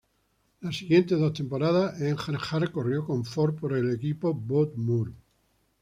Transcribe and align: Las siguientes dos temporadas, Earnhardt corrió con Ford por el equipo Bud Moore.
Las 0.61 0.77
siguientes 0.77 1.19
dos 1.19 1.31
temporadas, 1.31 2.01
Earnhardt 2.01 2.71
corrió 2.71 3.05
con 3.05 3.23
Ford 3.23 3.53
por 3.53 3.73
el 3.77 3.93
equipo 3.93 4.33
Bud 4.33 4.73
Moore. 4.73 5.11